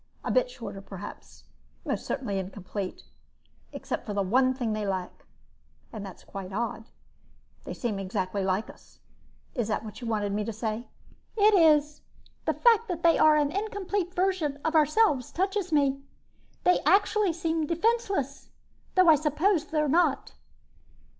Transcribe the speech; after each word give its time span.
"A 0.23 0.31
bit 0.31 0.49
shorter 0.49 0.81
perhaps, 0.81 1.43
and 1.85 1.91
most 1.91 2.07
certainly 2.07 2.39
incomplete. 2.39 3.03
Except 3.71 4.03
for 4.03 4.15
the 4.15 4.23
one 4.23 4.51
thing 4.51 4.73
they 4.73 4.87
lack, 4.87 5.27
and 5.93 6.03
that's 6.03 6.23
quite 6.23 6.51
odd, 6.51 6.89
they 7.65 7.73
seem 7.75 7.99
exactly 7.99 8.43
like 8.43 8.67
us. 8.67 8.97
Is 9.53 9.67
that 9.67 9.85
what 9.85 10.01
you 10.01 10.07
wanted 10.07 10.31
me 10.31 10.43
to 10.43 10.51
say?" 10.51 10.87
"It 11.37 11.53
is. 11.53 12.01
The 12.45 12.55
fact 12.55 12.87
that 12.87 13.03
they 13.03 13.19
are 13.19 13.35
an 13.37 13.51
incomplete 13.51 14.15
version 14.15 14.57
of 14.65 14.73
ourselves 14.73 15.31
touches 15.31 15.71
me. 15.71 16.01
They 16.63 16.79
actually 16.83 17.31
seem 17.31 17.67
defenseless, 17.67 18.49
though 18.95 19.07
I 19.07 19.13
suppose 19.13 19.67
they're 19.67 19.87
not." 19.87 20.33